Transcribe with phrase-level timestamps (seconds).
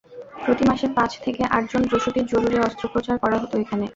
[0.43, 3.85] প্রতি মাসে পাঁচ থেকে আটজন প্রসূতির জরুরি অস্ত্রোপচার করা হতো এখানে।